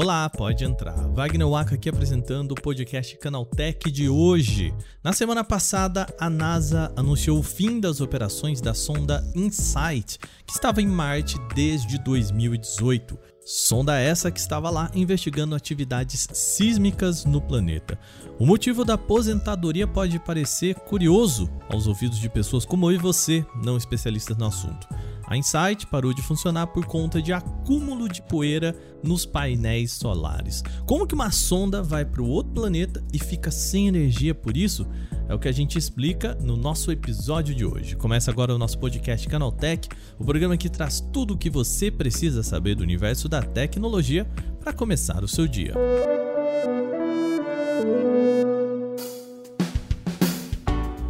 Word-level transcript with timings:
Olá, 0.00 0.30
pode 0.30 0.64
entrar. 0.64 0.94
Wagner 1.08 1.48
Waka 1.48 1.74
aqui 1.74 1.88
apresentando 1.88 2.52
o 2.52 2.54
podcast 2.54 3.16
Canaltech 3.18 3.90
de 3.90 4.08
hoje. 4.08 4.72
Na 5.02 5.12
semana 5.12 5.42
passada, 5.42 6.06
a 6.20 6.30
NASA 6.30 6.92
anunciou 6.94 7.40
o 7.40 7.42
fim 7.42 7.80
das 7.80 8.00
operações 8.00 8.60
da 8.60 8.74
sonda 8.74 9.28
InSight, 9.34 10.18
que 10.46 10.52
estava 10.52 10.80
em 10.80 10.86
Marte 10.86 11.36
desde 11.52 11.98
2018. 11.98 13.18
Sonda 13.50 13.98
essa 13.98 14.30
que 14.30 14.38
estava 14.38 14.68
lá 14.68 14.90
investigando 14.94 15.54
atividades 15.54 16.28
sísmicas 16.34 17.24
no 17.24 17.40
planeta. 17.40 17.98
O 18.38 18.44
motivo 18.44 18.84
da 18.84 18.92
aposentadoria 18.92 19.86
pode 19.86 20.18
parecer 20.18 20.74
curioso 20.74 21.48
aos 21.66 21.86
ouvidos 21.86 22.18
de 22.18 22.28
pessoas 22.28 22.66
como 22.66 22.90
eu 22.90 22.96
e 22.96 22.98
você, 22.98 23.42
não 23.64 23.78
especialistas 23.78 24.36
no 24.36 24.44
assunto. 24.44 24.86
A 25.26 25.34
Insight 25.34 25.86
parou 25.86 26.12
de 26.12 26.20
funcionar 26.20 26.66
por 26.66 26.84
conta 26.84 27.22
de 27.22 27.32
acúmulo 27.32 28.06
de 28.06 28.20
poeira 28.20 28.76
nos 29.02 29.24
painéis 29.24 29.92
solares. 29.92 30.62
Como 30.84 31.06
que 31.06 31.14
uma 31.14 31.30
sonda 31.30 31.82
vai 31.82 32.04
para 32.04 32.20
o 32.20 32.28
outro 32.28 32.52
planeta 32.52 33.02
e 33.14 33.18
fica 33.18 33.50
sem 33.50 33.88
energia 33.88 34.34
por 34.34 34.58
isso? 34.58 34.86
É 35.28 35.34
o 35.34 35.38
que 35.38 35.46
a 35.46 35.52
gente 35.52 35.76
explica 35.76 36.34
no 36.36 36.56
nosso 36.56 36.90
episódio 36.90 37.54
de 37.54 37.62
hoje. 37.62 37.94
Começa 37.94 38.30
agora 38.30 38.54
o 38.54 38.58
nosso 38.58 38.78
podcast 38.78 39.28
Canaltech, 39.28 39.86
o 40.18 40.24
programa 40.24 40.56
que 40.56 40.70
traz 40.70 41.00
tudo 41.00 41.34
o 41.34 41.36
que 41.36 41.50
você 41.50 41.90
precisa 41.90 42.42
saber 42.42 42.74
do 42.74 42.82
universo 42.82 43.28
da 43.28 43.42
tecnologia 43.42 44.24
para 44.58 44.72
começar 44.72 45.22
o 45.22 45.28
seu 45.28 45.46
dia. 45.46 45.74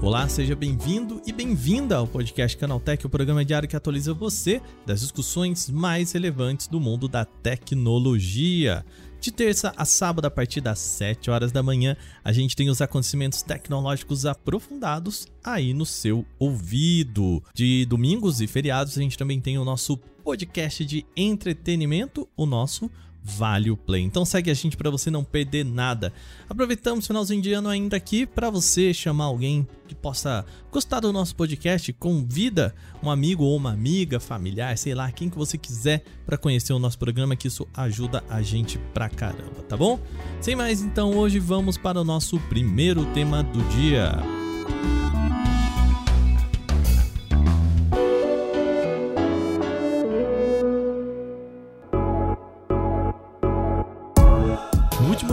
Olá, 0.02 0.28
seja 0.28 0.56
bem-vindo 0.56 1.22
e 1.24 1.32
bem-vinda 1.32 1.96
ao 1.96 2.06
podcast 2.06 2.56
Canaltech, 2.56 3.06
o 3.06 3.10
programa 3.10 3.44
diário 3.44 3.68
que 3.68 3.76
atualiza 3.76 4.14
você 4.14 4.60
das 4.84 5.00
discussões 5.00 5.70
mais 5.70 6.10
relevantes 6.10 6.66
do 6.66 6.80
mundo 6.80 7.06
da 7.06 7.24
tecnologia. 7.24 8.84
De 9.20 9.32
terça 9.32 9.74
a 9.76 9.84
sábado, 9.84 10.26
a 10.26 10.30
partir 10.30 10.60
das 10.60 10.78
7 10.78 11.28
horas 11.28 11.50
da 11.50 11.60
manhã, 11.60 11.96
a 12.22 12.32
gente 12.32 12.54
tem 12.54 12.70
os 12.70 12.80
acontecimentos 12.80 13.42
tecnológicos 13.42 14.24
aprofundados 14.24 15.26
aí 15.42 15.74
no 15.74 15.84
seu 15.84 16.24
ouvido. 16.38 17.42
De 17.52 17.84
domingos 17.86 18.40
e 18.40 18.46
feriados, 18.46 18.96
a 18.96 19.02
gente 19.02 19.18
também 19.18 19.40
tem 19.40 19.58
o 19.58 19.64
nosso 19.64 19.96
podcast 19.96 20.84
de 20.84 21.04
entretenimento, 21.16 22.28
o 22.36 22.46
nosso 22.46 22.88
vale 23.36 23.70
o 23.70 23.76
play. 23.76 24.02
Então 24.02 24.24
segue 24.24 24.50
a 24.50 24.54
gente 24.54 24.76
para 24.76 24.90
você 24.90 25.10
não 25.10 25.22
perder 25.22 25.64
nada. 25.64 26.12
Aproveitamos 26.48 27.04
o 27.04 27.08
finalzinho 27.08 27.42
de 27.42 27.52
ano 27.52 27.68
ainda 27.68 27.96
aqui 27.96 28.26
para 28.26 28.48
você 28.48 28.94
chamar 28.94 29.24
alguém 29.24 29.66
que 29.86 29.94
possa 29.94 30.44
gostar 30.70 31.00
do 31.00 31.12
nosso 31.12 31.34
podcast, 31.34 31.92
convida 31.94 32.74
um 33.02 33.10
amigo 33.10 33.44
ou 33.44 33.56
uma 33.56 33.72
amiga, 33.72 34.20
familiar, 34.20 34.76
sei 34.76 34.94
lá, 34.94 35.10
quem 35.10 35.28
que 35.28 35.38
você 35.38 35.56
quiser 35.56 36.04
para 36.26 36.36
conhecer 36.36 36.72
o 36.72 36.78
nosso 36.78 36.98
programa, 36.98 37.36
que 37.36 37.48
isso 37.48 37.66
ajuda 37.74 38.22
a 38.28 38.42
gente 38.42 38.78
pra 38.92 39.08
caramba, 39.08 39.62
tá 39.68 39.76
bom? 39.76 39.98
Sem 40.40 40.54
mais, 40.54 40.82
então 40.82 41.16
hoje 41.16 41.38
vamos 41.38 41.76
para 41.76 42.00
o 42.00 42.04
nosso 42.04 42.38
primeiro 42.40 43.04
tema 43.14 43.42
do 43.42 43.62
dia. 43.70 44.18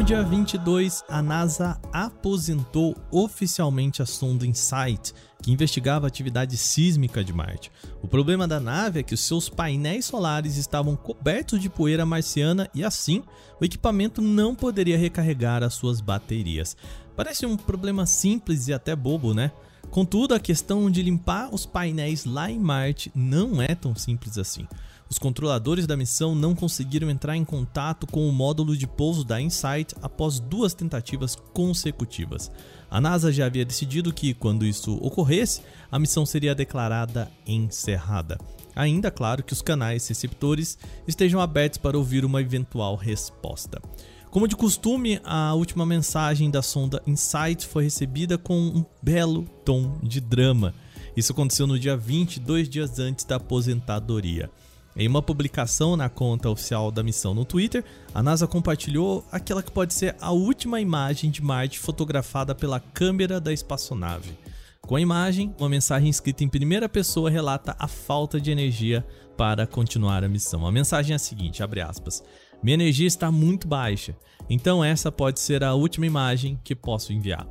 Dia 0.06 0.22
22, 0.22 1.04
a 1.10 1.20
NASA 1.20 1.82
aposentou 1.92 2.96
oficialmente 3.10 4.04
a 4.04 4.06
sonda 4.06 4.46
InSight, 4.46 5.12
que 5.42 5.52
investigava 5.52 6.06
a 6.06 6.10
atividade 6.10 6.56
sísmica 6.58 7.24
de 7.24 7.34
Marte. 7.34 7.72
O 8.04 8.08
problema 8.08 8.48
da 8.48 8.60
nave 8.60 9.00
é 9.00 9.04
que 9.04 9.16
os 9.16 9.20
seus 9.22 9.50
painéis 9.50 10.06
solares 10.06 10.58
estavam 10.58 10.96
cobertos 10.96 11.60
de 11.60 11.72
poeira 11.72 12.06
marciana 12.06 12.70
e 12.72 12.84
assim 12.84 13.24
o 13.60 13.66
equipamento 13.66 14.22
não 14.22 14.54
poderia 14.54 14.96
recarregar 14.96 15.64
as 15.64 15.74
suas 15.74 16.00
baterias. 16.02 16.78
Parece 17.16 17.48
um 17.48 17.58
problema 17.58 18.06
simples 18.06 18.68
e 18.68 18.74
até 18.74 18.96
bobo, 18.96 19.34
né? 19.34 19.52
Contudo, 19.90 20.36
a 20.36 20.40
questão 20.40 20.92
de 20.92 21.02
limpar 21.02 21.50
os 21.52 21.66
painéis 21.66 22.26
lá 22.26 22.52
em 22.52 22.60
Marte 22.60 23.12
não 23.16 23.60
é 23.60 23.74
tão 23.74 23.96
simples 23.96 24.38
assim. 24.38 24.68
Os 25.16 25.20
controladores 25.20 25.88
da 25.88 25.96
missão 25.96 26.36
não 26.36 26.54
conseguiram 26.54 27.10
entrar 27.10 27.38
em 27.38 27.46
contato 27.46 28.06
com 28.06 28.28
o 28.28 28.34
módulo 28.34 28.76
de 28.76 28.86
pouso 28.86 29.24
da 29.24 29.40
InSight 29.40 29.96
após 30.02 30.42
duas 30.42 30.74
tentativas 30.74 31.38
consecutivas. 31.54 32.52
A 32.92 33.00
NASA 33.00 33.32
já 33.32 33.46
havia 33.46 33.64
decidido 33.64 34.12
que, 34.12 34.34
quando 34.34 34.66
isso 34.66 34.98
ocorresse, 34.98 35.62
a 35.90 35.98
missão 35.98 36.26
seria 36.26 36.54
declarada 36.54 37.32
encerrada. 37.48 38.38
Ainda 38.76 39.10
claro 39.10 39.42
que 39.42 39.54
os 39.54 39.62
canais 39.62 40.06
receptores 40.06 40.78
estejam 41.08 41.40
abertos 41.40 41.78
para 41.78 41.98
ouvir 41.98 42.26
uma 42.26 42.42
eventual 42.42 42.98
resposta. 42.98 43.82
Como 44.30 44.50
de 44.50 44.56
costume, 44.58 45.22
a 45.24 45.54
última 45.54 45.86
mensagem 45.86 46.52
da 46.52 46.62
sonda 46.62 47.02
InSight 47.08 47.66
foi 47.66 47.86
recebida 47.86 48.38
com 48.38 48.60
um 48.60 48.86
belo 49.02 49.44
tom 49.64 49.98
de 50.04 50.20
drama. 50.20 50.74
Isso 51.16 51.32
aconteceu 51.32 51.66
no 51.66 51.80
dia 51.80 51.96
20, 51.96 52.42
dois 52.42 52.68
dias 52.68 53.00
antes 53.00 53.24
da 53.24 53.38
aposentadoria. 53.38 54.52
Em 54.98 55.10
uma 55.10 55.22
publicação 55.22 55.98
na 55.98 56.08
conta 56.08 56.50
oficial 56.50 56.90
da 56.90 57.04
missão 57.04 57.34
no 57.34 57.44
Twitter, 57.44 57.84
a 58.14 58.24
NASA 58.24 58.48
compartilhou 58.48 59.26
aquela 59.30 59.62
que 59.62 59.72
pode 59.72 59.94
ser 59.94 60.16
a 60.22 60.32
última 60.32 60.80
imagem 60.80 61.30
de 61.30 61.44
Marte 61.44 61.80
fotografada 61.80 62.56
pela 62.56 62.80
câmera 62.80 63.42
da 63.42 63.52
espaçonave. 63.52 64.38
Com 64.80 64.96
a 64.96 65.02
imagem, 65.02 65.54
uma 65.60 65.68
mensagem 65.68 66.10
escrita 66.10 66.46
em 66.46 66.48
primeira 66.48 66.88
pessoa 66.88 67.30
relata 67.30 67.76
a 67.78 67.90
falta 67.90 68.40
de 68.40 68.52
energia 68.52 69.06
para 69.36 69.68
continuar 69.68 70.24
a 70.24 70.30
missão. 70.30 70.66
A 70.66 70.72
mensagem 70.72 71.12
é 71.12 71.16
a 71.18 71.20
seguinte, 71.20 71.62
aspas, 71.62 72.24
Minha 72.64 72.76
energia 72.76 73.08
está 73.08 73.30
muito 73.30 73.68
baixa, 73.68 74.16
então 74.50 74.82
essa 74.82 75.12
pode 75.12 75.42
ser 75.42 75.62
a 75.62 75.74
última 75.74 76.06
imagem 76.06 76.58
que 76.64 76.74
posso 76.74 77.12
enviar. 77.12 77.46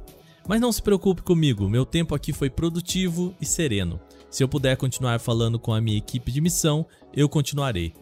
Mas 0.48 0.62
não 0.62 0.72
se 0.72 0.80
preocupe 0.80 1.20
comigo, 1.20 1.68
meu 1.68 1.84
tempo 1.84 2.14
aqui 2.14 2.32
foi 2.32 2.48
produtivo 2.48 3.34
e 3.38 3.44
sereno. 3.44 4.00
Se 4.34 4.42
eu 4.42 4.48
puder 4.48 4.76
continuar 4.76 5.20
falando 5.20 5.60
com 5.60 5.72
a 5.72 5.80
minha 5.80 5.96
equipe 5.96 6.32
de 6.32 6.40
missão, 6.40 6.84
eu 7.14 7.28
continuarei. 7.28 7.94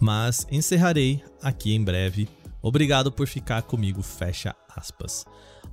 Mas 0.00 0.46
encerrarei 0.50 1.22
aqui 1.42 1.74
em 1.74 1.84
breve. 1.84 2.26
Obrigado 2.62 3.12
por 3.12 3.28
ficar 3.28 3.60
comigo, 3.60 4.00
fecha 4.00 4.56
aspas. 4.74 5.26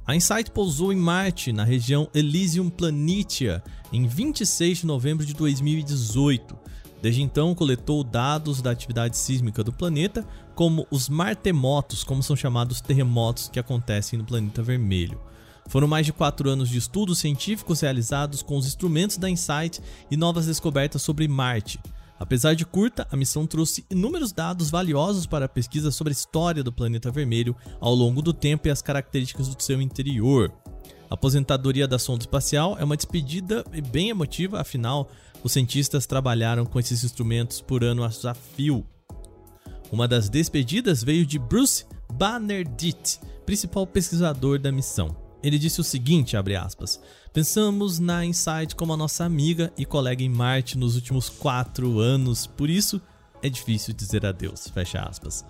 A 0.06 0.14
Insight 0.14 0.52
pousou 0.52 0.92
em 0.92 0.98
Marte, 0.98 1.54
na 1.54 1.64
região 1.64 2.10
Elysium 2.14 2.70
Planitia, 2.70 3.64
em 3.90 4.06
26 4.06 4.80
de 4.80 4.86
novembro 4.86 5.26
de 5.26 5.34
2018. 5.34 6.60
Desde 7.02 7.22
então, 7.22 7.56
coletou 7.56 8.04
dados 8.04 8.62
da 8.62 8.72
atividade 8.72 9.18
sísmica 9.18 9.64
do 9.64 9.72
planeta, 9.72 10.28
como 10.54 10.86
os 10.92 11.08
martemotos, 11.08 12.04
como 12.04 12.22
são 12.22 12.36
chamados 12.36 12.76
os 12.76 12.82
terremotos 12.82 13.48
que 13.48 13.62
acontecem 13.62 14.20
no 14.20 14.26
planeta 14.26 14.62
vermelho. 14.62 15.31
Foram 15.72 15.88
mais 15.88 16.06
de 16.06 16.12
quatro 16.12 16.50
anos 16.50 16.68
de 16.68 16.78
estudos 16.78 17.20
científicos 17.20 17.80
realizados 17.80 18.44
com 18.44 18.58
os 18.58 18.68
instrumentos 18.68 19.16
da 19.16 19.30
InSight 19.30 19.80
e 20.12 20.18
novas 20.18 20.46
descobertas 20.46 21.02
sobre 21.02 21.30
Marte. 21.30 21.80
Apesar 22.20 22.56
de 22.56 22.66
curta, 22.66 23.08
a 23.10 23.16
missão 23.16 23.48
trouxe 23.48 23.86
inúmeros 23.90 24.34
dados 24.34 24.70
valiosos 24.70 25.26
para 25.26 25.46
a 25.46 25.50
pesquisa 25.50 25.90
sobre 25.90 26.12
a 26.12 26.18
história 26.20 26.62
do 26.62 26.74
planeta 26.74 27.10
vermelho 27.10 27.56
ao 27.80 27.96
longo 27.96 28.22
do 28.22 28.34
tempo 28.34 28.68
e 28.68 28.70
as 28.70 28.82
características 28.82 29.48
do 29.48 29.64
seu 29.64 29.82
interior. 29.82 30.52
A 31.10 31.14
aposentadoria 31.14 31.88
da 31.88 31.98
sonda 31.98 32.24
espacial 32.24 32.76
é 32.78 32.84
uma 32.84 32.98
despedida 32.98 33.64
bem 33.94 34.10
emotiva, 34.10 34.60
afinal, 34.60 35.10
os 35.42 35.54
cientistas 35.54 36.06
trabalharam 36.06 36.66
com 36.66 36.82
esses 36.82 37.02
instrumentos 37.02 37.62
por 37.62 37.82
ano 37.82 38.04
a 38.04 38.10
desafio. 38.10 38.86
Uma 39.90 40.06
das 40.06 40.28
despedidas 40.28 41.02
veio 41.02 41.26
de 41.26 41.40
Bruce 41.40 41.86
Bannerditt, 42.12 43.22
principal 43.46 43.88
pesquisador 43.88 44.60
da 44.60 44.70
missão. 44.70 45.31
Ele 45.44 45.58
disse 45.58 45.82
o 45.82 45.84
seguinte, 45.84 46.38
aspas, 46.38 47.02
Pensamos 47.34 48.00
na 48.00 48.26
Insight 48.26 48.76
como 48.76 48.94
a 48.94 48.98
nossa 48.98 49.24
amiga 49.24 49.74
e 49.78 49.86
colega 49.86 50.24
em 50.24 50.30
Marte 50.30 50.78
nos 50.78 50.96
últimos 50.96 51.30
quatro 51.30 52.00
anos, 52.00 52.46
por 52.46 52.70
isso 52.70 53.02
é 53.42 53.50
difícil 53.50 53.94
dizer 53.94 54.26
adeus, 54.26 54.68
fecha 54.68 55.02
aspas. 55.02 55.46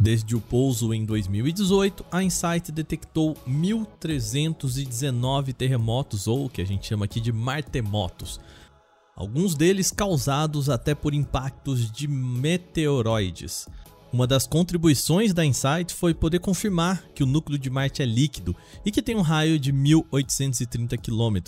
Desde 0.00 0.34
o 0.34 0.40
pouso 0.40 0.92
em 0.92 1.04
2018, 1.04 2.04
a 2.10 2.22
Insight 2.22 2.72
detectou 2.72 3.34
1.319 3.48 5.52
terremotos, 5.52 6.26
ou 6.26 6.46
o 6.46 6.50
que 6.50 6.60
a 6.60 6.66
gente 6.66 6.88
chama 6.88 7.04
aqui 7.04 7.20
de 7.20 7.32
martemotos. 7.32 8.40
Alguns 9.14 9.54
deles 9.54 9.92
causados 9.92 10.68
até 10.68 10.94
por 10.94 11.14
impactos 11.14 11.90
de 11.90 12.08
meteoroides. 12.08 13.68
Uma 14.12 14.26
das 14.26 14.46
contribuições 14.46 15.32
da 15.32 15.42
Insight 15.42 15.94
foi 15.94 16.12
poder 16.12 16.38
confirmar 16.38 17.02
que 17.14 17.22
o 17.22 17.26
núcleo 17.26 17.58
de 17.58 17.70
Marte 17.70 18.02
é 18.02 18.04
líquido 18.04 18.54
e 18.84 18.90
que 18.90 19.00
tem 19.00 19.16
um 19.16 19.22
raio 19.22 19.58
de 19.58 19.72
1830 19.72 20.98
km. 20.98 21.38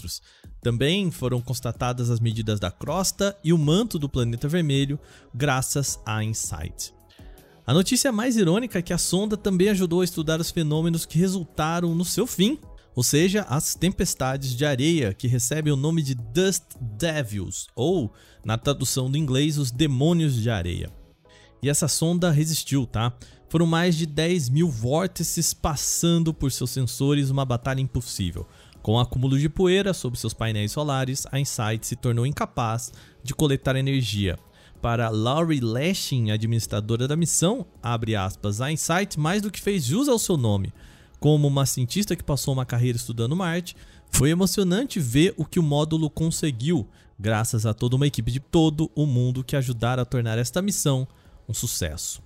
Também 0.62 1.10
foram 1.10 1.42
constatadas 1.42 2.08
as 2.08 2.20
medidas 2.20 2.58
da 2.58 2.70
crosta 2.70 3.36
e 3.44 3.52
o 3.52 3.58
manto 3.58 3.98
do 3.98 4.08
planeta 4.08 4.48
vermelho, 4.48 4.98
graças 5.34 6.00
à 6.06 6.24
Insight. 6.24 6.94
A 7.66 7.74
notícia 7.74 8.10
mais 8.10 8.34
irônica 8.34 8.78
é 8.78 8.82
que 8.82 8.94
a 8.94 8.98
sonda 8.98 9.36
também 9.36 9.68
ajudou 9.68 10.00
a 10.00 10.04
estudar 10.04 10.40
os 10.40 10.50
fenômenos 10.50 11.04
que 11.04 11.18
resultaram 11.18 11.94
no 11.94 12.04
seu 12.04 12.26
fim. 12.26 12.58
ou 12.96 13.02
seja, 13.02 13.42
as 13.48 13.74
tempestades 13.74 14.54
de 14.54 14.64
areia 14.64 15.12
que 15.12 15.26
recebem 15.26 15.72
o 15.72 15.76
nome 15.76 16.00
de 16.00 16.14
Dust 16.14 16.62
Devils, 16.80 17.66
ou, 17.74 18.12
na 18.44 18.56
tradução 18.56 19.10
do 19.10 19.18
inglês, 19.18 19.58
os 19.58 19.72
demônios 19.72 20.34
de 20.40 20.48
areia. 20.48 21.03
E 21.64 21.68
essa 21.70 21.88
sonda 21.88 22.30
resistiu, 22.30 22.86
tá? 22.86 23.10
Foram 23.48 23.64
mais 23.64 23.96
de 23.96 24.04
10 24.04 24.50
mil 24.50 24.68
vórtices 24.68 25.54
passando 25.54 26.34
por 26.34 26.52
seus 26.52 26.68
sensores, 26.68 27.30
uma 27.30 27.42
batalha 27.42 27.80
impossível. 27.80 28.46
Com 28.82 28.92
o 28.92 29.00
acúmulo 29.00 29.38
de 29.38 29.48
poeira 29.48 29.94
sobre 29.94 30.18
seus 30.18 30.34
painéis 30.34 30.72
solares, 30.72 31.26
a 31.32 31.40
InSight 31.40 31.86
se 31.86 31.96
tornou 31.96 32.26
incapaz 32.26 32.92
de 33.22 33.32
coletar 33.34 33.76
energia. 33.76 34.38
Para 34.82 35.08
Laurie 35.08 35.62
Lashing, 35.62 36.32
administradora 36.32 37.08
da 37.08 37.16
missão, 37.16 37.64
abre 37.82 38.14
aspas, 38.14 38.60
a 38.60 38.70
InSight 38.70 39.18
mais 39.18 39.40
do 39.40 39.50
que 39.50 39.58
fez 39.58 39.86
jus 39.86 40.06
ao 40.06 40.18
seu 40.18 40.36
nome 40.36 40.70
como 41.24 41.48
uma 41.48 41.64
cientista 41.64 42.14
que 42.14 42.22
passou 42.22 42.52
uma 42.52 42.66
carreira 42.66 42.98
estudando 42.98 43.34
Marte, 43.34 43.74
foi 44.10 44.28
emocionante 44.28 45.00
ver 45.00 45.32
o 45.38 45.46
que 45.46 45.58
o 45.58 45.62
módulo 45.62 46.10
conseguiu, 46.10 46.86
graças 47.18 47.64
a 47.64 47.72
toda 47.72 47.96
uma 47.96 48.06
equipe 48.06 48.30
de 48.30 48.40
todo 48.40 48.90
o 48.94 49.06
mundo 49.06 49.42
que 49.42 49.56
ajudaram 49.56 50.02
a 50.02 50.04
tornar 50.04 50.36
esta 50.36 50.60
missão 50.60 51.08
um 51.48 51.54
sucesso. 51.54 52.22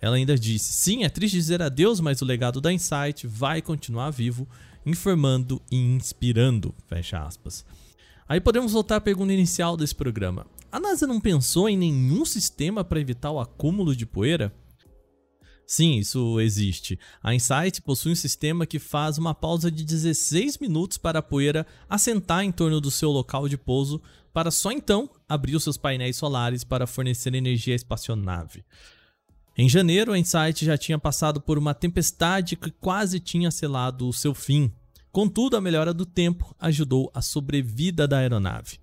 Ela 0.00 0.16
ainda 0.16 0.36
disse: 0.38 0.72
Sim, 0.72 1.04
é 1.04 1.08
triste 1.08 1.34
dizer 1.34 1.62
adeus, 1.62 2.00
mas 2.00 2.20
o 2.20 2.24
legado 2.24 2.60
da 2.60 2.72
Insight 2.72 3.26
vai 3.26 3.62
continuar 3.62 4.10
vivo, 4.10 4.48
informando 4.84 5.60
e 5.70 5.76
inspirando. 5.76 6.74
Fecha 6.86 7.18
aspas. 7.18 7.64
Aí 8.28 8.40
podemos 8.40 8.72
voltar 8.72 8.96
à 8.96 9.00
pergunta 9.00 9.32
inicial 9.32 9.76
desse 9.76 9.94
programa. 9.94 10.46
A 10.72 10.80
NASA 10.80 11.06
não 11.06 11.20
pensou 11.20 11.68
em 11.68 11.76
nenhum 11.76 12.24
sistema 12.24 12.82
para 12.82 13.00
evitar 13.00 13.30
o 13.30 13.40
acúmulo 13.40 13.94
de 13.94 14.04
poeira? 14.04 14.52
Sim, 15.66 15.96
isso 15.98 16.38
existe. 16.40 16.98
A 17.22 17.34
Insight 17.34 17.80
possui 17.80 18.12
um 18.12 18.16
sistema 18.16 18.66
que 18.66 18.78
faz 18.78 19.16
uma 19.16 19.34
pausa 19.34 19.70
de 19.70 19.84
16 19.84 20.58
minutos 20.58 20.98
para 20.98 21.20
a 21.20 21.22
poeira 21.22 21.66
assentar 21.88 22.44
em 22.44 22.52
torno 22.52 22.80
do 22.80 22.90
seu 22.90 23.10
local 23.10 23.48
de 23.48 23.56
pouso, 23.56 24.02
para 24.34 24.50
só 24.50 24.72
então 24.72 25.08
abrir 25.28 25.54
os 25.54 25.62
seus 25.62 25.76
painéis 25.76 26.16
solares 26.16 26.64
para 26.64 26.88
fornecer 26.88 27.32
energia 27.34 27.72
à 27.72 27.76
espaçonave. 27.76 28.64
Em 29.56 29.68
janeiro, 29.68 30.12
a 30.12 30.18
Insight 30.18 30.64
já 30.64 30.76
tinha 30.76 30.98
passado 30.98 31.40
por 31.40 31.56
uma 31.56 31.72
tempestade 31.72 32.56
que 32.56 32.72
quase 32.72 33.20
tinha 33.20 33.52
selado 33.52 34.08
o 34.08 34.12
seu 34.12 34.34
fim. 34.34 34.72
Contudo, 35.12 35.56
a 35.56 35.60
melhora 35.60 35.94
do 35.94 36.04
tempo 36.04 36.52
ajudou 36.58 37.08
a 37.14 37.22
sobrevida 37.22 38.08
da 38.08 38.18
aeronave. 38.18 38.80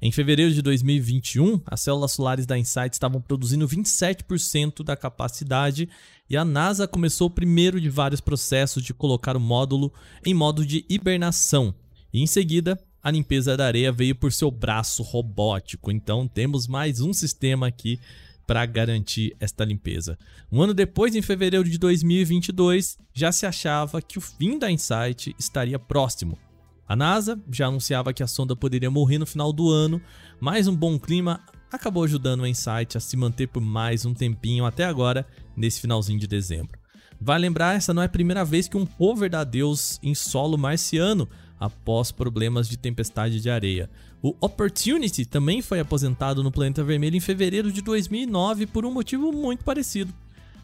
Em 0.00 0.12
fevereiro 0.12 0.52
de 0.52 0.62
2021, 0.62 1.60
as 1.66 1.80
células 1.80 2.12
solares 2.12 2.46
da 2.46 2.56
Insight 2.56 2.92
estavam 2.92 3.20
produzindo 3.20 3.66
27% 3.66 4.84
da 4.84 4.96
capacidade 4.96 5.88
e 6.30 6.36
a 6.36 6.44
NASA 6.44 6.86
começou 6.86 7.26
o 7.26 7.30
primeiro 7.30 7.80
de 7.80 7.88
vários 7.88 8.20
processos 8.20 8.84
de 8.84 8.94
colocar 8.94 9.36
o 9.36 9.40
módulo 9.40 9.92
em 10.24 10.34
modo 10.34 10.64
de 10.64 10.84
hibernação. 10.88 11.74
E 12.12 12.20
em 12.20 12.26
seguida, 12.26 12.78
a 13.02 13.10
limpeza 13.10 13.56
da 13.56 13.66
areia 13.66 13.90
veio 13.90 14.14
por 14.14 14.32
seu 14.32 14.50
braço 14.50 15.02
robótico. 15.02 15.90
Então 15.90 16.28
temos 16.28 16.68
mais 16.68 17.00
um 17.00 17.12
sistema 17.12 17.66
aqui 17.66 17.98
para 18.46 18.64
garantir 18.64 19.34
esta 19.40 19.64
limpeza. 19.64 20.18
Um 20.50 20.62
ano 20.62 20.74
depois, 20.74 21.14
em 21.16 21.22
fevereiro 21.22 21.68
de 21.68 21.78
2022, 21.78 22.98
já 23.12 23.32
se 23.32 23.46
achava 23.46 24.00
que 24.00 24.18
o 24.18 24.20
fim 24.20 24.58
da 24.58 24.70
Insight 24.70 25.34
estaria 25.38 25.78
próximo. 25.78 26.38
A 26.86 26.94
NASA 26.94 27.40
já 27.50 27.66
anunciava 27.66 28.12
que 28.12 28.22
a 28.22 28.26
sonda 28.26 28.54
poderia 28.54 28.90
morrer 28.90 29.18
no 29.18 29.26
final 29.26 29.52
do 29.52 29.70
ano, 29.70 30.00
mas 30.40 30.68
um 30.68 30.76
bom 30.76 30.98
clima 30.98 31.40
acabou 31.72 32.04
ajudando 32.04 32.40
o 32.40 32.46
Insight 32.46 32.96
a 32.98 33.00
se 33.00 33.16
manter 33.16 33.48
por 33.48 33.62
mais 33.62 34.04
um 34.04 34.12
tempinho 34.12 34.66
até 34.66 34.84
agora, 34.84 35.26
nesse 35.56 35.80
finalzinho 35.80 36.18
de 36.18 36.26
dezembro. 36.26 36.78
Vai 37.20 37.38
lembrar, 37.38 37.76
essa 37.76 37.94
não 37.94 38.02
é 38.02 38.06
a 38.06 38.10
primeira 38.10 38.44
vez 38.44 38.68
que 38.68 38.76
um 38.76 38.84
rover 38.84 39.30
dá 39.30 39.40
adeus 39.40 39.98
em 40.02 40.14
solo 40.14 40.58
marciano 40.58 41.28
após 41.62 42.10
problemas 42.10 42.68
de 42.68 42.76
tempestade 42.76 43.40
de 43.40 43.48
areia. 43.48 43.88
O 44.20 44.34
Opportunity 44.40 45.24
também 45.24 45.62
foi 45.62 45.78
aposentado 45.78 46.42
no 46.42 46.50
planeta 46.50 46.82
vermelho 46.82 47.16
em 47.16 47.20
fevereiro 47.20 47.70
de 47.70 47.80
2009 47.80 48.66
por 48.66 48.84
um 48.84 48.90
motivo 48.90 49.32
muito 49.32 49.64
parecido. 49.64 50.12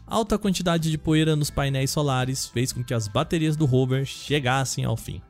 Alta 0.05 0.37
quantidade 0.37 0.91
de 0.91 0.97
poeira 0.97 1.37
nos 1.37 1.49
painéis 1.49 1.91
solares 1.91 2.47
fez 2.47 2.73
com 2.73 2.83
que 2.83 2.93
as 2.93 3.07
baterias 3.07 3.55
do 3.55 3.65
rover 3.65 4.05
chegassem 4.05 4.83
ao 4.83 4.97
fim. 4.97 5.21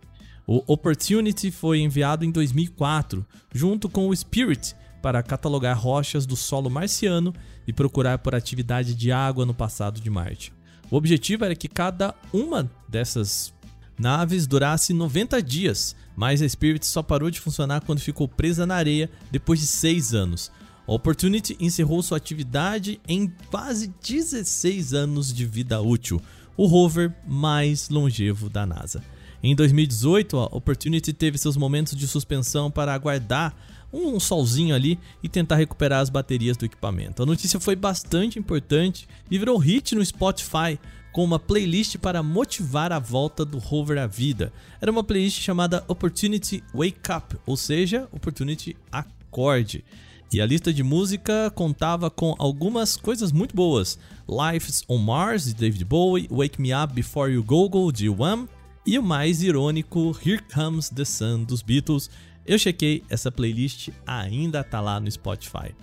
O 0.47 0.63
Opportunity 0.65 1.51
foi 1.51 1.81
enviado 1.81 2.25
em 2.25 2.31
2004, 2.31 3.23
junto 3.53 3.87
com 3.87 4.07
o 4.07 4.15
Spirit, 4.15 4.75
para 5.03 5.21
catalogar 5.21 5.79
rochas 5.79 6.25
do 6.25 6.35
solo 6.35 6.69
marciano 6.69 7.31
e 7.67 7.71
procurar 7.71 8.17
por 8.17 8.33
atividade 8.33 8.95
de 8.95 9.11
água 9.11 9.45
no 9.45 9.53
passado 9.53 10.01
de 10.01 10.09
Marte. 10.09 10.51
O 10.89 10.95
objetivo 10.95 11.45
era 11.45 11.55
que 11.55 11.67
cada 11.67 12.15
uma 12.33 12.69
dessas 12.87 13.53
naves 13.99 14.47
durasse 14.47 14.93
90 14.93 15.43
dias, 15.43 15.95
mas 16.15 16.41
a 16.41 16.47
Spirit 16.47 16.85
só 16.87 17.03
parou 17.03 17.29
de 17.29 17.39
funcionar 17.39 17.81
quando 17.81 17.99
ficou 17.99 18.27
presa 18.27 18.65
na 18.65 18.75
areia 18.75 19.09
depois 19.29 19.59
de 19.59 19.67
6 19.67 20.13
anos. 20.13 20.51
A 20.87 20.93
Opportunity 20.93 21.55
encerrou 21.59 22.01
sua 22.01 22.17
atividade 22.17 22.99
em 23.07 23.31
quase 23.51 23.93
16 24.01 24.93
anos 24.93 25.31
de 25.31 25.45
vida 25.45 25.79
útil, 25.81 26.19
o 26.57 26.65
rover 26.65 27.13
mais 27.27 27.89
longevo 27.89 28.49
da 28.49 28.65
NASA. 28.65 29.03
Em 29.43 29.55
2018, 29.55 30.37
a 30.37 30.45
Opportunity 30.45 31.13
teve 31.13 31.37
seus 31.37 31.55
momentos 31.55 31.95
de 31.95 32.07
suspensão 32.07 32.71
para 32.71 32.93
aguardar 32.93 33.55
um 33.91 34.19
solzinho 34.19 34.75
ali 34.75 34.99
e 35.23 35.29
tentar 35.29 35.55
recuperar 35.55 36.01
as 36.01 36.09
baterias 36.09 36.57
do 36.57 36.65
equipamento. 36.65 37.23
A 37.23 37.25
notícia 37.25 37.59
foi 37.59 37.75
bastante 37.75 38.37
importante 38.37 39.07
e 39.29 39.37
virou 39.37 39.57
hit 39.57 39.95
no 39.95 40.05
Spotify 40.05 40.79
com 41.11 41.23
uma 41.23 41.39
playlist 41.39 41.97
para 41.97 42.21
motivar 42.21 42.91
a 42.91 42.99
volta 42.99 43.43
do 43.43 43.57
rover 43.57 43.97
à 43.97 44.07
vida. 44.07 44.53
Era 44.81 44.91
uma 44.91 45.03
playlist 45.03 45.41
chamada 45.41 45.83
Opportunity 45.87 46.63
Wake 46.73 47.11
Up, 47.15 47.35
ou 47.45 47.57
seja, 47.57 48.07
Opportunity 48.11 48.75
Acorde. 48.91 49.83
E 50.31 50.39
a 50.39 50.45
lista 50.45 50.71
de 50.71 50.83
música 50.83 51.51
contava 51.55 52.11
com 52.11 52.35
algumas 52.37 52.95
coisas 52.95 53.31
muito 53.31 53.55
boas: 53.55 53.97
Life's 54.27 54.83
on 54.87 54.99
Mars 54.99 55.45
de 55.45 55.55
David 55.55 55.83
Bowie, 55.85 56.27
Wake 56.29 56.61
Me 56.61 56.69
Up 56.73 56.93
Before 56.93 57.31
You 57.31 57.43
Go 57.43 57.67
Go 57.67 57.91
de 57.91 58.09
Wham, 58.09 58.47
e 58.85 58.97
o 58.99 59.03
mais 59.03 59.41
irônico, 59.41 60.15
Here 60.23 60.41
Comes 60.53 60.89
the 60.89 61.05
Sun 61.05 61.43
dos 61.43 61.63
Beatles. 61.63 62.09
Eu 62.45 62.57
chequei, 62.57 63.03
essa 63.09 63.31
playlist 63.31 63.89
ainda 64.05 64.63
tá 64.63 64.79
lá 64.79 64.99
no 64.99 65.11
Spotify. 65.11 65.73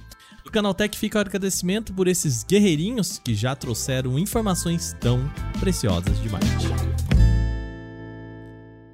O 0.46 0.50
Canaltech 0.50 0.96
fica 0.96 1.18
o 1.18 1.20
agradecimento 1.20 1.92
por 1.92 2.06
esses 2.06 2.44
guerreirinhos 2.44 3.18
que 3.18 3.34
já 3.34 3.56
trouxeram 3.56 4.16
informações 4.16 4.94
tão 5.00 5.28
preciosas 5.58 6.22
demais. 6.22 6.44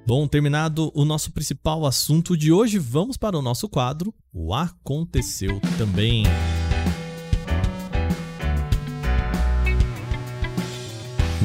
Bom, 0.05 0.27
terminado 0.27 0.91
o 0.95 1.05
nosso 1.05 1.31
principal 1.31 1.85
assunto 1.85 2.35
de 2.35 2.51
hoje, 2.51 2.79
vamos 2.79 3.17
para 3.17 3.37
o 3.37 3.41
nosso 3.41 3.69
quadro 3.69 4.11
O 4.33 4.53
Aconteceu 4.53 5.61
Também. 5.77 6.23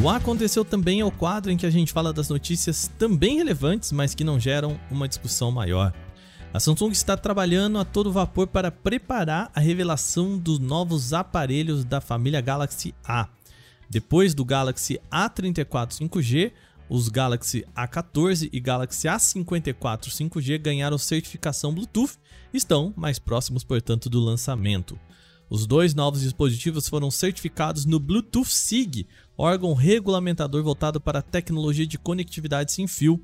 O 0.03 0.09
Aconteceu 0.09 0.65
também 0.65 1.01
é 1.01 1.05
o 1.05 1.11
quadro 1.11 1.53
em 1.53 1.57
que 1.57 1.67
a 1.67 1.71
gente 1.71 1.93
fala 1.93 2.13
das 2.13 2.31
notícias 2.31 2.91
também 2.99 3.37
relevantes, 3.37 3.93
mas 3.93 4.15
que 4.15 4.25
não 4.25 4.41
geram 4.41 4.81
uma 4.91 5.07
discussão 5.07 5.53
maior. 5.53 5.93
A 6.53 6.59
Samsung 6.59 6.91
está 6.91 7.15
trabalhando 7.15 7.79
a 7.79 7.85
todo 7.85 8.11
vapor 8.11 8.47
para 8.47 8.71
preparar 8.71 9.51
a 9.55 9.61
revelação 9.61 10.39
dos 10.39 10.59
novos 10.59 11.13
aparelhos 11.13 11.85
da 11.85 12.01
família 12.01 12.41
Galaxy 12.41 12.95
A. 13.05 13.29
Depois 13.89 14.33
do 14.33 14.47
Galaxy 14.47 14.99
A34 15.13 16.09
5G, 16.09 16.53
os 16.89 17.11
Galaxy 17.11 17.67
A14 17.77 18.49
e 18.51 18.59
Galaxy 18.61 19.07
A54 19.07 20.09
5G 20.09 20.59
ganharam 20.59 20.97
certificação 20.97 21.73
Bluetooth 21.73 22.17
e 22.53 22.57
estão 22.57 22.95
mais 22.97 23.19
próximos, 23.19 23.63
portanto, 23.63 24.09
do 24.09 24.19
lançamento. 24.19 24.99
Os 25.51 25.67
dois 25.67 25.95
novos 25.95 26.23
dispositivos 26.23 26.89
foram 26.89 27.11
certificados 27.11 27.85
no 27.85 28.01
Bluetooth 28.01 28.51
SIG, 28.51 29.07
órgão 29.37 29.75
regulamentador 29.75 30.63
voltado 30.63 30.99
para 30.99 31.19
a 31.19 31.23
tecnologia 31.23 31.87
de 31.87 31.99
conectividade 31.99 32.73
sem 32.73 32.87
fio, 32.87 33.23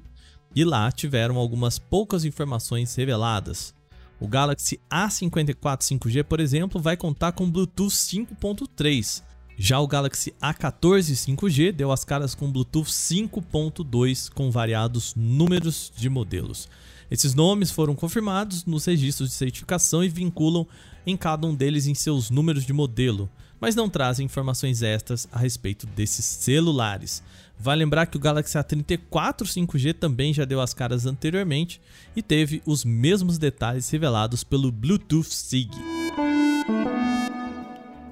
e 0.55 0.65
lá 0.65 0.91
tiveram 0.93 1.37
algumas 1.37 1.79
poucas 1.79 2.25
informações 2.25 2.95
reveladas. 2.95 3.75
O 4.21 4.29
Galaxy 4.29 4.81
A54 4.91 5.81
5G, 5.81 6.25
por 6.25 6.41
exemplo, 6.41 6.81
vai 6.81 6.97
contar 6.97 7.33
com 7.33 7.51
Bluetooth 7.51 7.91
5.3. 7.91 9.23
Já 9.57 9.79
o 9.79 9.87
Galaxy 9.87 10.35
A14 10.43 11.13
5G 11.13 11.73
deu 11.73 11.93
as 11.93 12.05
caras 12.05 12.35
com 12.35 12.51
Bluetooth 12.51 12.91
5.2 12.91 14.31
com 14.33 14.51
variados 14.51 15.15
números 15.15 15.93
de 15.97 16.09
modelos. 16.09 16.69
Esses 17.14 17.33
nomes 17.33 17.71
foram 17.71 17.94
confirmados 17.94 18.64
nos 18.64 18.87
registros 18.87 19.28
de 19.28 19.37
certificação 19.37 20.02
e 20.02 20.09
vinculam 20.09 20.66
em 21.06 21.16
cada 21.16 21.47
um 21.47 21.54
deles 21.54 21.87
em 21.87 21.94
seus 21.94 22.28
números 22.28 22.66
de 22.66 22.73
modelo, 22.73 23.30
mas 23.61 23.76
não 23.76 23.88
trazem 23.88 24.26
informações 24.26 24.83
extras 24.83 25.28
a 25.30 25.38
respeito 25.38 25.87
desses 25.87 26.25
celulares. 26.25 27.23
Vale 27.56 27.85
lembrar 27.85 28.06
que 28.06 28.16
o 28.16 28.21
Galaxy 28.21 28.59
A34 28.59 29.44
5G 29.44 29.94
também 29.94 30.35
já 30.35 30.44
deu 30.44 30.61
as 30.61 30.75
caras 30.75 31.06
anteriormente 31.06 31.80
e 32.16 32.21
teve 32.21 32.61
os 32.66 32.85
mesmos 32.85 33.38
detalhes 33.38 33.88
revelados 33.88 34.42
pelo 34.42 34.73
Bluetooth 34.73 35.33
SIG. 35.33 35.71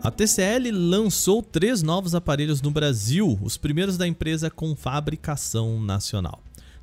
A 0.01 0.13
TCL 0.13 0.71
lançou 0.71 1.43
três 1.43 1.83
novos 1.83 2.15
aparelhos 2.15 2.63
no 2.63 2.71
Brasil, 2.71 3.37
os 3.43 3.57
primeiros 3.57 3.99
da 3.99 4.07
empresa 4.07 4.49
com 4.49 4.77
fabricação 4.77 5.83
nacional. 5.83 6.41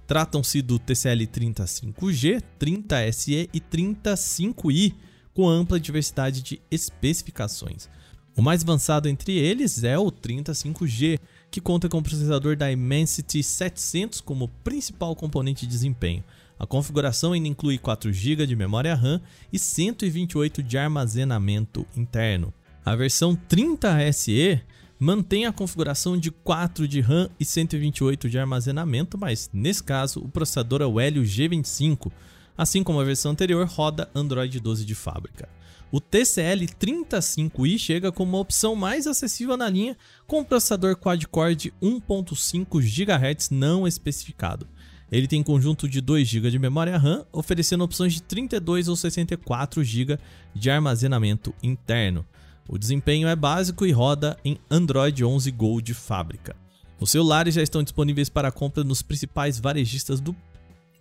Tratam-se 0.09 0.63
do 0.63 0.79
TCL 0.79 1.27
35G, 1.27 2.41
30SE 2.59 3.47
e 3.53 3.61
35i, 3.61 4.95
com 5.35 5.47
ampla 5.47 5.79
diversidade 5.79 6.41
de 6.41 6.59
especificações. 6.71 7.87
O 8.35 8.41
mais 8.41 8.63
avançado 8.63 9.07
entre 9.07 9.37
eles 9.37 9.83
é 9.83 9.99
o 9.99 10.11
35G, 10.11 11.19
que 11.51 11.61
conta 11.61 11.87
com 11.87 11.99
o 11.99 12.01
processador 12.01 12.55
da 12.55 12.71
Dimensity 12.71 13.43
700 13.43 14.19
como 14.19 14.47
principal 14.63 15.15
componente 15.15 15.67
de 15.67 15.71
desempenho. 15.71 16.23
A 16.57 16.65
configuração 16.65 17.33
ainda 17.33 17.47
inclui 17.47 17.77
4 17.77 18.11
GB 18.11 18.47
de 18.47 18.55
memória 18.55 18.95
RAM 18.95 19.21
e 19.53 19.59
128 19.59 20.63
de 20.63 20.75
armazenamento 20.75 21.85
interno. 21.95 22.51
A 22.83 22.95
versão 22.95 23.37
30SE 23.47 24.59
mantém 24.99 25.45
a 25.45 25.53
configuração 25.53 26.17
de 26.17 26.29
4 26.29 26.85
de 26.87 26.99
RAM 26.99 27.29
e 27.39 27.45
128 27.45 28.29
de 28.29 28.37
armazenamento, 28.37 29.17
mas 29.17 29.49
nesse 29.53 29.81
caso 29.81 30.19
o 30.19 30.27
processador 30.27 30.81
é 30.81 30.85
o 30.85 30.99
Helio 30.99 31.23
G25, 31.23 32.11
assim 32.57 32.83
como 32.83 32.99
a 32.99 33.05
versão 33.05 33.31
anterior 33.31 33.65
roda 33.65 34.09
Android 34.13 34.59
12 34.59 34.83
de 34.83 34.93
fábrica. 34.93 35.47
O 35.91 35.99
TCL 35.99 36.65
35i 36.79 37.79
chega 37.79 38.11
como 38.11 38.33
uma 38.33 38.41
opção 38.41 38.75
mais 38.75 39.07
acessível 39.07 39.57
na 39.57 39.69
linha, 39.69 39.97
com 40.27 40.41
um 40.41 40.43
processador 40.43 40.95
quad-core 40.97 41.55
de 41.55 41.73
1.5 41.81 42.79
GHz 42.79 43.49
não 43.49 43.87
especificado. 43.87 44.67
Ele 45.11 45.27
tem 45.27 45.41
conjunto 45.41 45.89
de 45.89 46.01
2 46.01 46.27
GB 46.27 46.51
de 46.51 46.59
memória 46.59 46.95
RAM, 46.97 47.25
oferecendo 47.31 47.83
opções 47.83 48.13
de 48.13 48.21
32 48.21 48.87
ou 48.87 48.95
64 48.95 49.83
GB 49.83 50.19
de 50.53 50.69
armazenamento 50.69 51.55
interno. 51.63 52.23
O 52.71 52.77
desempenho 52.77 53.27
é 53.27 53.35
básico 53.35 53.83
e 53.83 53.91
roda 53.91 54.37
em 54.45 54.55
Android 54.69 55.25
11 55.25 55.49
Go 55.49 55.81
de 55.81 55.95
fábrica. 55.95 56.55
Os 56.99 57.09
celulares 57.09 57.55
já 57.55 57.63
estão 57.63 57.81
disponíveis 57.81 58.29
para 58.29 58.51
compra 58.51 58.83
nos 58.83 59.01
principais 59.01 59.59
varejistas 59.59 60.21
do 60.21 60.35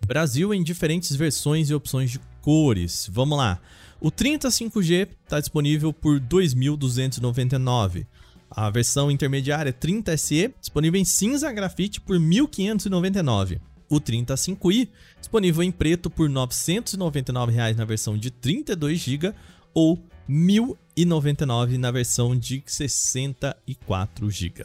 Brasil 0.07 0.51
em 0.51 0.63
diferentes 0.63 1.15
versões 1.15 1.69
e 1.69 1.75
opções 1.75 2.09
de 2.09 2.19
cores. 2.41 3.07
Vamos 3.11 3.37
lá. 3.37 3.59
O 4.01 4.11
35G 4.11 5.09
está 5.23 5.39
disponível 5.39 5.93
por 5.93 6.15
R$ 6.15 6.25
2.299. 6.27 8.07
A 8.49 8.71
versão 8.71 9.11
intermediária 9.11 9.71
30SE, 9.71 10.51
disponível 10.59 10.99
em 10.99 11.05
cinza 11.05 11.51
grafite 11.51 12.01
por 12.01 12.17
R$ 12.17 12.23
1.599 12.23 13.59
o 13.89 13.99
35i, 13.99 14.87
disponível 15.19 15.63
em 15.63 15.71
preto 15.71 16.09
por 16.09 16.27
R$ 16.27 16.33
999 16.33 17.73
na 17.75 17.85
versão 17.85 18.15
de 18.15 18.29
32 18.29 18.99
GB 18.99 19.33
ou 19.73 19.99
1.099 20.29 21.77
na 21.77 21.89
versão 21.89 22.37
de 22.37 22.61
64 22.63 24.29
GB. 24.29 24.63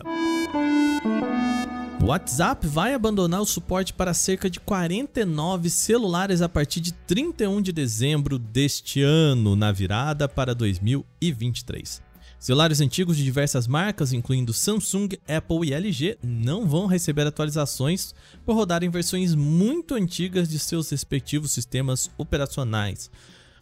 O 2.02 2.09
WhatsApp 2.09 2.66
vai 2.66 2.92
abandonar 2.92 3.40
o 3.40 3.47
suporte 3.47 3.94
para 3.94 4.12
cerca 4.12 4.50
de 4.50 4.61
49 4.61 5.71
celulares 5.71 6.42
a 6.42 6.50
partir 6.50 6.80
de 6.80 6.92
31 6.92 7.62
de 7.62 7.73
dezembro 7.73 8.38
deste 8.38 9.00
ano, 9.00 9.56
na 9.56 9.73
virada 9.73 10.28
para 10.28 10.54
2023. 10.54 12.02
Celulares 12.38 12.83
antigos 12.83 13.16
de 13.16 13.25
diversas 13.25 13.66
marcas, 13.66 14.12
incluindo 14.12 14.52
Samsung, 14.52 15.16
Apple 15.26 15.66
e 15.66 15.73
LG, 15.73 16.18
não 16.23 16.68
vão 16.68 16.85
receber 16.85 17.26
atualizações 17.26 18.14
por 18.44 18.54
rodarem 18.54 18.90
versões 18.90 19.35
muito 19.35 19.94
antigas 19.94 20.47
de 20.47 20.59
seus 20.59 20.90
respectivos 20.90 21.52
sistemas 21.52 22.11
operacionais. 22.18 23.11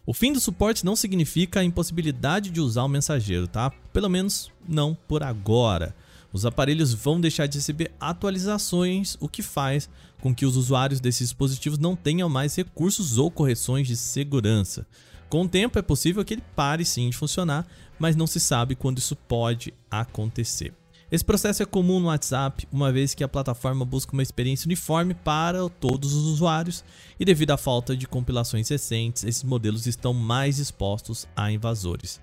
O 0.05 0.13
fim 0.13 0.33
do 0.33 0.39
suporte 0.39 0.83
não 0.83 0.97
significa 0.97 1.61
a 1.61 1.63
impossibilidade 1.63 2.49
de 2.49 2.59
usar 2.59 2.83
o 2.83 2.89
mensageiro, 2.89 3.47
tá? 3.47 3.71
Pelo 3.93 4.09
menos 4.09 4.51
não 4.67 4.93
por 5.07 5.23
agora. 5.23 5.95
Os 6.33 6.45
aparelhos 6.45 6.93
vão 6.93 7.21
deixar 7.21 7.47
de 7.47 7.57
receber 7.57 7.91
atualizações, 8.01 9.15
o 9.21 9.29
que 9.29 9.41
faz 9.41 9.89
com 10.19 10.35
que 10.35 10.45
os 10.45 10.57
usuários 10.57 10.99
desses 10.99 11.29
dispositivos 11.29 11.79
não 11.79 11.95
tenham 11.95 12.27
mais 12.27 12.53
recursos 12.55 13.17
ou 13.17 13.31
correções 13.31 13.87
de 13.87 13.95
segurança. 13.95 14.85
Com 15.29 15.43
o 15.43 15.49
tempo 15.49 15.79
é 15.79 15.81
possível 15.81 16.23
que 16.25 16.33
ele 16.33 16.43
pare 16.53 16.83
sim 16.83 17.09
de 17.09 17.15
funcionar, 17.15 17.65
mas 17.97 18.15
não 18.15 18.27
se 18.27 18.41
sabe 18.41 18.75
quando 18.75 18.97
isso 18.97 19.15
pode 19.15 19.73
acontecer. 19.89 20.73
Esse 21.13 21.23
processo 21.23 21.61
é 21.61 21.65
comum 21.67 21.99
no 21.99 22.07
WhatsApp, 22.07 22.67
uma 22.71 22.91
vez 22.91 23.13
que 23.13 23.23
a 23.23 23.27
plataforma 23.27 23.85
busca 23.85 24.13
uma 24.13 24.23
experiência 24.23 24.65
uniforme 24.65 25.13
para 25.13 25.69
todos 25.69 26.11
os 26.11 26.23
usuários 26.23 26.83
e, 27.19 27.23
devido 27.23 27.51
à 27.51 27.57
falta 27.57 27.95
de 27.95 28.07
compilações 28.07 28.67
recentes, 28.67 29.23
esses 29.23 29.43
modelos 29.43 29.85
estão 29.85 30.11
mais 30.11 30.57
expostos 30.57 31.27
a 31.35 31.51
invasores. 31.51 32.19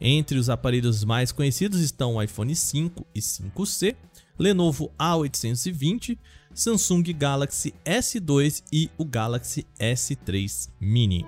Entre 0.00 0.38
os 0.38 0.48
aparelhos 0.48 1.02
mais 1.02 1.32
conhecidos 1.32 1.80
estão 1.80 2.14
o 2.14 2.22
iPhone 2.22 2.54
5 2.54 3.04
e 3.12 3.18
5C, 3.18 3.96
Lenovo 4.38 4.92
A820, 4.96 6.16
Samsung 6.54 7.12
Galaxy 7.14 7.74
S2 7.84 8.62
e 8.72 8.88
o 8.96 9.04
Galaxy 9.04 9.66
S3 9.80 10.68
Mini. 10.80 11.26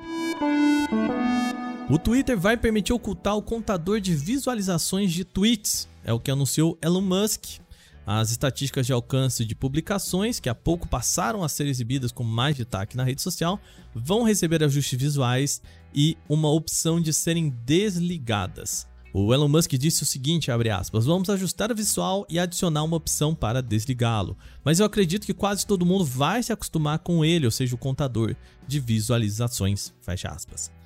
O 1.90 1.98
Twitter 1.98 2.38
vai 2.38 2.56
permitir 2.56 2.92
ocultar 2.92 3.36
o 3.36 3.42
contador 3.42 4.00
de 4.00 4.14
visualizações 4.14 5.10
de 5.12 5.24
tweets, 5.24 5.88
é 6.10 6.12
o 6.12 6.20
que 6.20 6.30
anunciou 6.30 6.76
Elon 6.82 7.00
Musk. 7.00 7.60
As 8.04 8.32
estatísticas 8.32 8.86
de 8.86 8.92
alcance 8.92 9.44
de 9.44 9.54
publicações, 9.54 10.40
que 10.40 10.48
há 10.48 10.54
pouco 10.54 10.88
passaram 10.88 11.44
a 11.44 11.48
ser 11.48 11.66
exibidas 11.66 12.10
com 12.10 12.24
mais 12.24 12.56
destaque 12.56 12.96
na 12.96 13.04
rede 13.04 13.22
social, 13.22 13.60
vão 13.94 14.24
receber 14.24 14.64
ajustes 14.64 14.98
visuais 14.98 15.62
e 15.94 16.18
uma 16.28 16.50
opção 16.50 17.00
de 17.00 17.12
serem 17.12 17.50
desligadas. 17.64 18.88
O 19.12 19.32
Elon 19.32 19.48
Musk 19.48 19.72
disse 19.72 20.02
o 20.02 20.06
seguinte, 20.06 20.50
aspas, 20.50 21.04
vamos 21.04 21.30
ajustar 21.30 21.70
o 21.70 21.74
visual 21.74 22.26
e 22.28 22.38
adicionar 22.38 22.82
uma 22.82 22.96
opção 22.96 23.34
para 23.34 23.62
desligá-lo. 23.62 24.36
Mas 24.64 24.80
eu 24.80 24.86
acredito 24.86 25.26
que 25.26 25.34
quase 25.34 25.66
todo 25.66 25.86
mundo 25.86 26.04
vai 26.04 26.42
se 26.42 26.52
acostumar 26.52 26.98
com 27.00 27.24
ele, 27.24 27.44
ou 27.44 27.52
seja, 27.52 27.74
o 27.74 27.78
contador 27.78 28.34
de 28.66 28.80
visualizações, 28.80 29.92
fecha 30.00 30.28
aspas. 30.28 30.79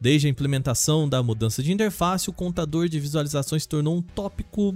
Desde 0.00 0.26
a 0.26 0.30
implementação 0.30 1.08
da 1.08 1.22
mudança 1.22 1.62
de 1.62 1.72
interface, 1.72 2.28
o 2.28 2.32
contador 2.32 2.88
de 2.88 3.00
visualizações 3.00 3.62
se 3.62 3.68
tornou 3.68 3.96
um 3.96 4.02
tópico 4.02 4.74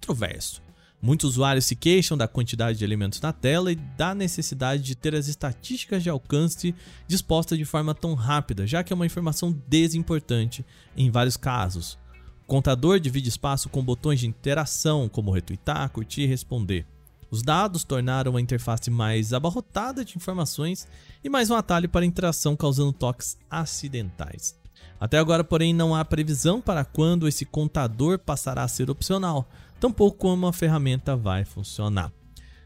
controverso. 0.00 0.62
Muitos 1.02 1.30
usuários 1.30 1.64
se 1.64 1.74
queixam 1.74 2.16
da 2.16 2.28
quantidade 2.28 2.78
de 2.78 2.84
elementos 2.84 3.20
na 3.20 3.32
tela 3.32 3.72
e 3.72 3.74
da 3.74 4.14
necessidade 4.14 4.82
de 4.82 4.94
ter 4.94 5.14
as 5.14 5.28
estatísticas 5.28 6.02
de 6.02 6.10
alcance 6.10 6.74
dispostas 7.08 7.56
de 7.56 7.64
forma 7.64 7.94
tão 7.94 8.14
rápida, 8.14 8.66
já 8.66 8.84
que 8.84 8.92
é 8.92 8.96
uma 8.96 9.06
informação 9.06 9.50
desimportante 9.66 10.64
em 10.94 11.10
vários 11.10 11.38
casos. 11.38 11.98
O 12.42 12.46
contador 12.46 13.00
divide 13.00 13.30
espaço 13.30 13.68
com 13.70 13.82
botões 13.82 14.20
de 14.20 14.26
interação, 14.26 15.08
como 15.08 15.30
retweetar, 15.30 15.88
curtir 15.90 16.22
e 16.22 16.26
responder. 16.26 16.86
Os 17.30 17.42
dados 17.42 17.82
tornaram 17.82 18.36
a 18.36 18.40
interface 18.40 18.90
mais 18.90 19.32
abarrotada 19.32 20.04
de 20.04 20.16
informações 20.16 20.86
e 21.24 21.30
mais 21.30 21.48
um 21.48 21.54
atalho 21.54 21.88
para 21.88 22.04
interação, 22.04 22.56
causando 22.56 22.92
toques 22.92 23.38
acidentais. 23.48 24.59
Até 24.98 25.18
agora, 25.18 25.42
porém, 25.42 25.72
não 25.72 25.94
há 25.94 26.04
previsão 26.04 26.60
para 26.60 26.84
quando 26.84 27.26
esse 27.26 27.44
contador 27.44 28.18
passará 28.18 28.62
a 28.62 28.68
ser 28.68 28.90
opcional, 28.90 29.48
tampouco 29.78 30.18
como 30.18 30.46
a 30.46 30.52
ferramenta 30.52 31.16
vai 31.16 31.44
funcionar. 31.44 32.12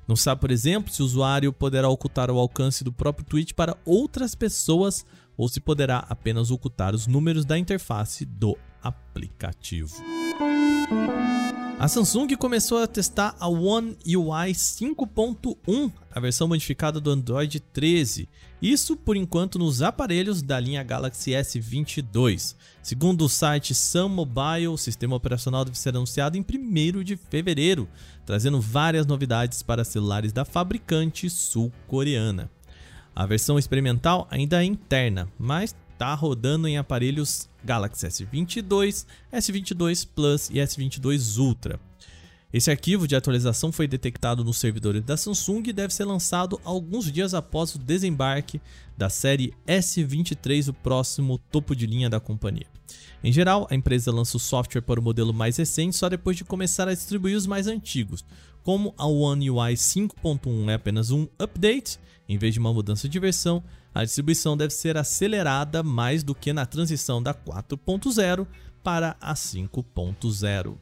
Não 0.07 0.17
sabe, 0.17 0.41
por 0.41 0.51
exemplo, 0.51 0.93
se 0.93 1.03
o 1.03 1.05
usuário 1.05 1.53
poderá 1.53 1.89
ocultar 1.89 2.31
o 2.31 2.39
alcance 2.39 2.85
do 2.85 2.93
próprio 2.93 3.25
tweet 3.25 3.55
para 3.55 3.77
outras 3.85 4.35
pessoas 4.35 5.07
ou 5.37 5.49
se 5.49 5.61
poderá 5.61 6.05
apenas 6.09 6.51
ocultar 6.51 6.95
os 6.95 7.07
números 7.07 7.45
da 7.45 7.59
interface 7.59 8.25
do 8.25 8.57
aplicativo. 8.83 10.24
A 11.85 11.89
Samsung 11.89 12.35
começou 12.39 12.79
a 12.79 12.87
testar 12.87 13.37
a 13.39 13.47
One 13.47 13.95
UI 14.07 14.53
5.1, 14.53 15.93
a 16.11 16.19
versão 16.19 16.49
modificada 16.49 16.99
do 16.99 17.11
Android 17.11 17.61
13. 17.61 18.27
Isso 18.63 18.97
por 18.97 19.19
enquanto 19.19 19.59
nos 19.59 19.83
aparelhos 19.83 20.41
da 20.41 20.59
linha 20.59 20.83
Galaxy 20.83 21.33
S22. 21.33 22.57
Segundo 22.83 23.27
o 23.27 23.29
site 23.29 23.75
Sun 23.75 24.09
Mobile, 24.09 24.69
o 24.69 24.79
sistema 24.79 25.15
operacional 25.15 25.63
deve 25.63 25.79
ser 25.79 25.91
anunciado 25.91 26.39
em 26.39 26.41
1 26.41 27.05
de 27.05 27.19
fevereiro, 27.19 27.87
trazendo 28.25 28.63
várias 28.63 29.05
novidades 29.05 29.63
para 29.63 29.85
celulares 29.85 30.33
da 30.33 30.47
fabricante 30.47 31.29
sul-coreana. 31.29 32.51
A 33.15 33.27
versão 33.27 33.59
experimental 33.59 34.27
ainda 34.31 34.63
é 34.63 34.65
interna, 34.65 35.29
mas 35.39 35.77
está 35.93 36.15
rodando 36.15 36.67
em 36.67 36.79
aparelhos 36.79 37.47
Galaxy 37.65 38.07
S22, 38.07 39.07
S22 39.33 40.07
Plus 40.15 40.51
e 40.51 40.55
S22 40.55 41.39
Ultra. 41.39 41.81
Esse 42.55 42.71
arquivo 42.71 43.09
de 43.09 43.17
atualização 43.17 43.73
foi 43.73 43.89
detectado 43.89 44.45
nos 44.45 44.59
servidores 44.59 45.03
da 45.03 45.17
Samsung 45.17 45.65
e 45.67 45.73
deve 45.73 45.93
ser 45.93 46.05
lançado 46.05 46.61
alguns 46.63 47.11
dias 47.11 47.35
após 47.35 47.75
o 47.75 47.81
desembarque 47.81 48.61
da 48.97 49.11
série 49.11 49.53
S23, 49.67 50.69
o 50.69 50.73
próximo 50.73 51.37
topo 51.51 51.75
de 51.75 51.85
linha 51.85 52.09
da 52.09 52.21
companhia. 52.21 52.69
Em 53.25 53.33
geral, 53.33 53.67
a 53.69 53.75
empresa 53.75 54.13
lança 54.13 54.37
o 54.37 54.41
software 54.41 54.83
para 54.83 55.01
o 55.01 55.03
modelo 55.03 55.35
mais 55.35 55.57
recente 55.57 55.97
só 55.97 56.09
depois 56.09 56.37
de 56.37 56.45
começar 56.45 56.87
a 56.87 56.95
distribuir 56.95 57.37
os 57.37 57.45
mais 57.45 57.67
antigos. 57.67 58.25
Como 58.63 58.95
a 58.97 59.05
One 59.05 59.51
UI 59.51 59.75
5.1 59.75 60.71
é 60.71 60.75
apenas 60.75 61.11
um 61.11 61.27
update, 61.39 61.99
em 62.29 62.39
vez 62.39 62.55
de 62.55 62.61
uma 62.61 62.73
mudança 62.73 63.09
de 63.09 63.19
versão, 63.19 63.65
a 63.95 64.05
distribuição 64.05 64.57
deve 64.57 64.75
ser 64.75 64.97
acelerada 64.97 65.83
mais 65.83 66.25
do 66.25 66.35
que 66.35 66.53
na 66.53 66.67
transição 66.67 67.23
da 67.23 67.33
4.0 67.33 68.47
para 68.83 69.17
a 69.21 69.35
5.0. 69.35 70.77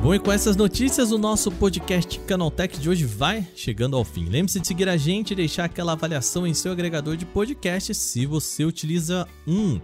Bom, 0.00 0.14
e 0.14 0.18
com 0.18 0.30
essas 0.30 0.54
notícias, 0.54 1.12
o 1.12 1.18
nosso 1.18 1.50
podcast 1.50 2.20
Canaltech 2.20 2.78
de 2.78 2.90
hoje 2.90 3.06
vai 3.06 3.46
chegando 3.56 3.96
ao 3.96 4.04
fim. 4.04 4.26
Lembre-se 4.26 4.60
de 4.60 4.68
seguir 4.68 4.86
a 4.86 4.98
gente 4.98 5.32
e 5.32 5.34
deixar 5.34 5.64
aquela 5.64 5.92
avaliação 5.92 6.46
em 6.46 6.52
seu 6.52 6.72
agregador 6.72 7.16
de 7.16 7.24
podcast 7.24 7.94
se 7.94 8.26
você 8.26 8.64
utiliza 8.64 9.26
um. 9.46 9.80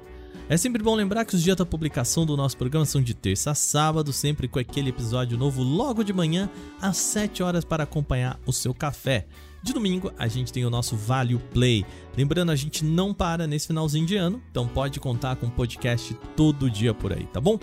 É 0.50 0.57
sempre 0.57 0.83
bom 0.83 0.97
lembrar 0.97 1.25
que 1.25 1.37
os 1.37 1.45
dias 1.45 1.57
da 1.57 1.64
publicação 1.64 2.26
do 2.26 2.37
nosso 2.37 2.57
programa 2.57 2.85
são 2.85 3.00
de 3.00 3.14
terça 3.14 3.52
a 3.52 3.54
sábado, 3.54 4.12
sempre 4.12 4.49
com 4.49 4.59
aquele 4.59 4.90
episódio 4.90 5.38
novo 5.38 5.62
logo 5.62 6.02
de 6.02 6.12
manhã, 6.12 6.50
às 6.83 6.97
7 6.97 7.40
horas, 7.40 7.64
para 7.64 7.85
acompanhar 7.85 8.37
o 8.45 8.52
seu 8.52 8.75
café. 8.75 9.28
De 9.62 9.73
domingo, 9.73 10.12
a 10.19 10.26
gente 10.26 10.52
tem 10.52 10.64
o 10.64 10.71
nosso 10.71 10.97
Value 10.97 11.38
Play. 11.54 11.87
Lembrando, 12.16 12.50
a 12.50 12.57
gente 12.57 12.85
não 12.85 13.14
para 13.14 13.47
nesse 13.47 13.69
finalzinho 13.69 14.04
de 14.04 14.16
ano, 14.16 14.42
então 14.50 14.66
pode 14.66 14.99
contar 14.99 15.37
com 15.37 15.49
podcast 15.49 16.19
todo 16.35 16.69
dia 16.69 16.92
por 16.92 17.12
aí, 17.12 17.28
tá 17.28 17.40
bom? 17.40 17.57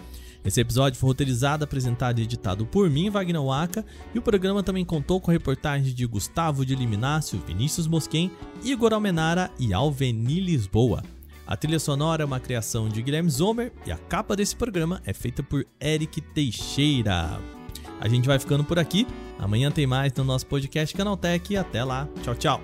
Esse 0.46 0.62
episódio 0.62 0.98
foi 0.98 1.10
roteirizado, 1.10 1.66
apresentado 1.66 2.20
e 2.20 2.24
editado 2.24 2.66
por 2.66 2.90
mim, 2.90 3.10
Wagner 3.10 3.44
Waka, 3.44 3.86
e 4.16 4.18
o 4.18 4.22
programa 4.22 4.64
também 4.64 4.86
contou 4.86 5.20
com 5.20 5.30
reportagens 5.30 5.94
de 5.94 6.06
Gustavo 6.06 6.66
de 6.66 6.74
Liminácio, 6.74 7.44
Vinícius 7.46 7.86
Mosquen, 7.86 8.32
Igor 8.64 8.94
Almenara 8.94 9.52
e 9.60 9.74
Alveni 9.74 10.40
Lisboa. 10.40 11.04
A 11.48 11.56
trilha 11.56 11.80
sonora 11.80 12.24
é 12.24 12.26
uma 12.26 12.42
criação 12.42 12.90
de 12.90 13.02
Guilherme 13.02 13.30
Zomer 13.30 13.72
e 13.86 13.92
a 13.92 13.98
capa 13.98 14.36
desse 14.36 14.54
programa 14.54 15.02
é 15.06 15.14
feita 15.14 15.42
por 15.42 15.66
Eric 15.80 16.20
Teixeira. 16.20 17.40
A 18.02 18.08
gente 18.10 18.28
vai 18.28 18.38
ficando 18.38 18.66
por 18.66 18.78
aqui. 18.78 19.08
Amanhã 19.40 19.72
tem 19.72 19.88
mais 19.88 20.12
no 20.14 20.26
nosso 20.26 20.46
podcast 20.46 20.94
Canaltech 20.96 21.56
até 21.56 21.84
lá. 21.84 22.08
Tchau, 22.22 22.36
tchau. 22.36 22.62